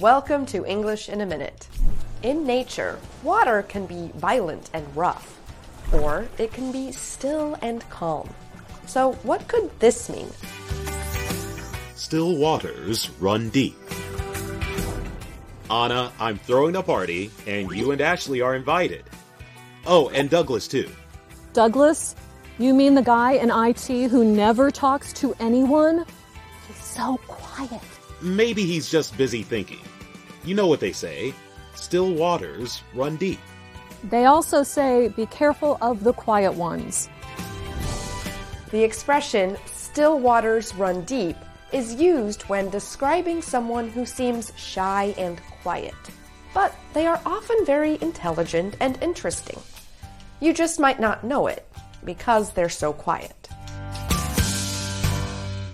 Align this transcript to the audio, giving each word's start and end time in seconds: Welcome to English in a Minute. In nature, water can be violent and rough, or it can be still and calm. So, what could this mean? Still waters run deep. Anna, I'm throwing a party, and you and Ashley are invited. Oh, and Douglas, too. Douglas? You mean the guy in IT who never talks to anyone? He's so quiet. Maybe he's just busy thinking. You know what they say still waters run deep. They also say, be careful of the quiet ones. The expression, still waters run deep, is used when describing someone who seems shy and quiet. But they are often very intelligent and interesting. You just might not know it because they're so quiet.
Welcome 0.00 0.46
to 0.46 0.64
English 0.64 1.10
in 1.10 1.20
a 1.20 1.26
Minute. 1.26 1.68
In 2.22 2.46
nature, 2.46 2.98
water 3.22 3.60
can 3.68 3.84
be 3.84 4.10
violent 4.14 4.70
and 4.72 4.86
rough, 4.96 5.38
or 5.92 6.26
it 6.38 6.54
can 6.54 6.72
be 6.72 6.90
still 6.90 7.58
and 7.60 7.86
calm. 7.90 8.26
So, 8.86 9.12
what 9.24 9.46
could 9.46 9.68
this 9.78 10.08
mean? 10.08 10.30
Still 11.96 12.38
waters 12.38 13.10
run 13.20 13.50
deep. 13.50 13.76
Anna, 15.70 16.10
I'm 16.18 16.38
throwing 16.38 16.76
a 16.76 16.82
party, 16.82 17.30
and 17.46 17.70
you 17.70 17.90
and 17.90 18.00
Ashley 18.00 18.40
are 18.40 18.54
invited. 18.54 19.04
Oh, 19.84 20.08
and 20.08 20.30
Douglas, 20.30 20.66
too. 20.66 20.88
Douglas? 21.52 22.16
You 22.58 22.72
mean 22.72 22.94
the 22.94 23.02
guy 23.02 23.32
in 23.32 23.50
IT 23.50 24.08
who 24.08 24.24
never 24.24 24.70
talks 24.70 25.12
to 25.20 25.36
anyone? 25.38 26.06
He's 26.66 26.82
so 26.82 27.20
quiet. 27.28 27.82
Maybe 28.22 28.64
he's 28.64 28.90
just 28.90 29.16
busy 29.16 29.42
thinking. 29.42 29.80
You 30.44 30.54
know 30.54 30.66
what 30.66 30.80
they 30.80 30.92
say 30.92 31.34
still 31.74 32.12
waters 32.12 32.82
run 32.94 33.16
deep. 33.16 33.40
They 34.04 34.26
also 34.26 34.62
say, 34.62 35.08
be 35.08 35.26
careful 35.26 35.78
of 35.80 36.04
the 36.04 36.12
quiet 36.12 36.52
ones. 36.52 37.08
The 38.70 38.84
expression, 38.84 39.56
still 39.66 40.18
waters 40.18 40.74
run 40.74 41.04
deep, 41.04 41.36
is 41.72 41.94
used 41.94 42.42
when 42.42 42.70
describing 42.70 43.42
someone 43.42 43.88
who 43.88 44.04
seems 44.04 44.52
shy 44.56 45.14
and 45.18 45.40
quiet. 45.62 45.94
But 46.52 46.74
they 46.94 47.06
are 47.06 47.20
often 47.24 47.64
very 47.64 47.98
intelligent 48.00 48.76
and 48.80 49.00
interesting. 49.02 49.58
You 50.40 50.52
just 50.52 50.80
might 50.80 51.00
not 51.00 51.24
know 51.24 51.46
it 51.46 51.66
because 52.04 52.52
they're 52.52 52.68
so 52.68 52.92
quiet. 52.92 53.48